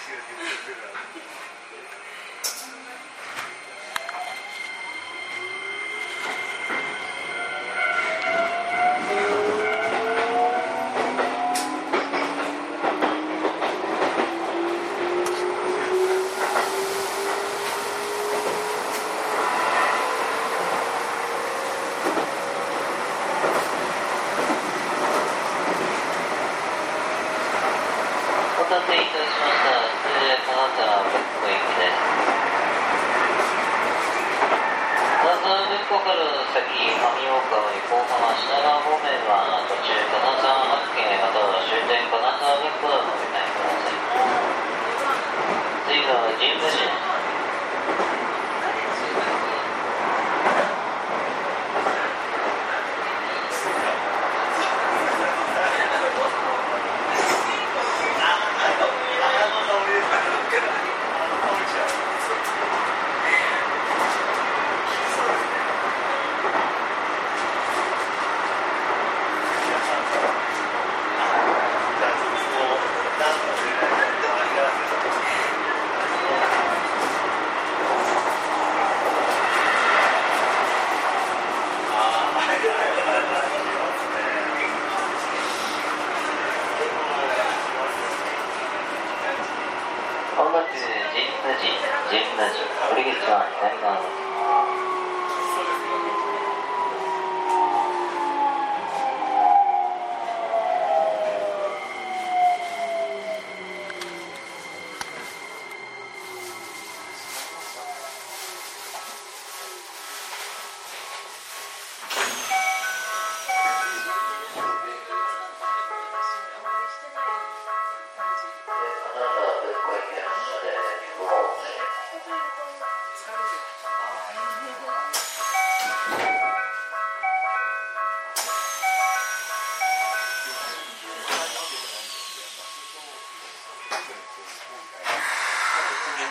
[0.00, 1.83] してくれて言ってるから。
[90.72, 91.76] ジェンダジン
[92.08, 94.23] ジェン神ジ寺折口は左側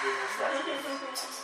[0.00, 1.39] じました。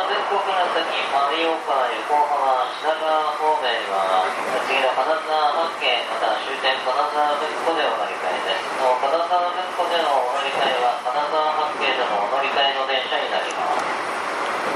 [0.00, 0.80] 金沢弁庫から先、
[1.12, 1.76] 丸岡、
[2.08, 4.24] 横浜、品川方面は、
[4.64, 8.80] 次の金沢八景、また終点金沢弁庫でお乗り換えです。
[8.80, 13.84] 金沢弁庫でのお乗り換えは、金沢八景でのお乗り換えの電車になります。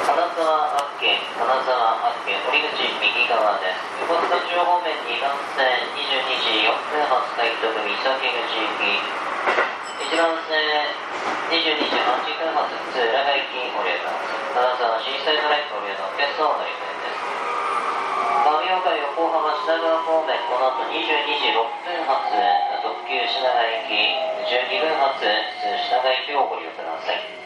[0.04, 3.80] 金沢八景、金沢八景、折口右側です。
[4.04, 9.72] 横須賀中央方面2番線22時4分発開特三崎口行き。
[10.00, 10.64] 一番線
[11.52, 14.32] 22時8分発普通浦賀行き降ります。
[14.54, 17.20] 金沢新生トライ降りの決算乗り換えです。
[18.44, 20.96] 神岡横浜品川方面この後22
[21.36, 22.32] 時6分発
[22.80, 23.92] 特急品川行き
[24.48, 27.43] 12分発品川行きをご利用ください。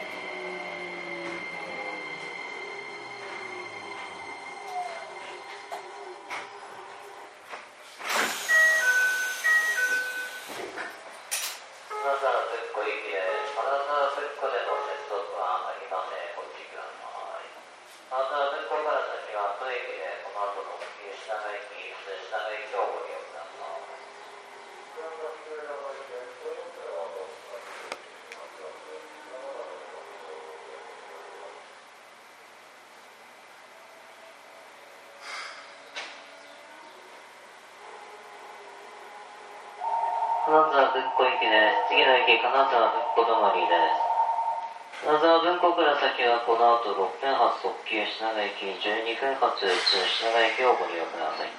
[40.49, 41.53] 金沢文庫行きで
[41.85, 41.93] す。
[41.93, 45.05] 次の駅、金沢文庫止まりです。
[45.05, 51.53] 金沢文庫から先はこの後6分発特急品川駅、12分発普通品川駅をご利用ください。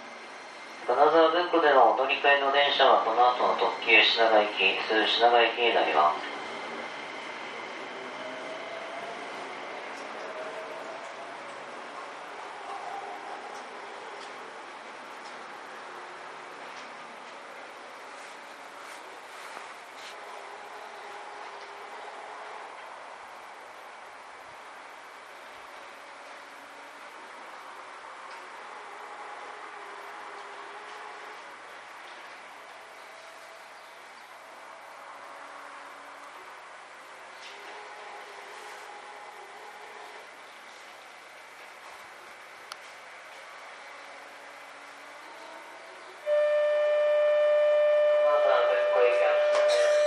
[0.91, 6.41] 金沢文庫でのお乗り換えの電車はこの後の特急品川駅、普通品川駅になります。
[48.21, 50.01] 金沢文庫行きは終わりました。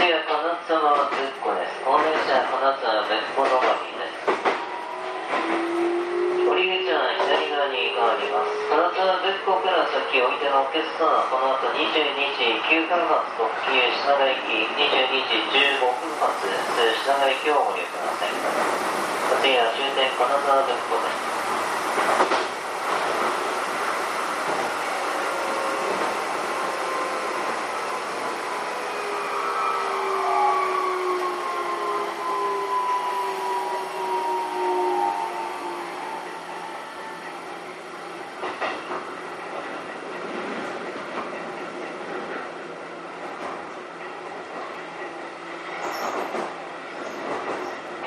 [0.00, 0.32] 次は金
[0.66, 1.12] 沢文
[1.44, 1.84] 庫です。
[1.84, 1.98] この
[2.70, 4.30] 電車は金沢文庫止まりです。
[6.46, 8.54] 降り口は左側に変わります。
[8.70, 16.54] 金沢文庫から先おいてのお客様はこの後22時9分発特急品川駅、22時15分発品
[17.10, 18.38] 川駅をご利用ください。
[18.38, 21.26] 次は終点金沢別個です。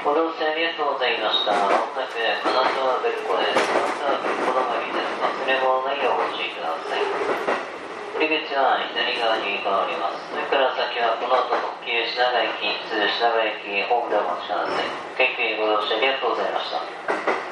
[0.03, 1.49] ご乗車ありがとうございました。
[1.49, 3.73] まもなく金沢別湖です。
[3.73, 5.17] 金沢別湖止まりです。
[5.17, 7.01] 忘れ物ないようご注意ください。
[8.13, 10.29] 降り口は左側に変わります。
[10.29, 14.93] それから先はこの後特急品川駅、普通品川駅、ホームでお待ちください。
[15.17, 17.42] 結局ご乗車ありがとうございました。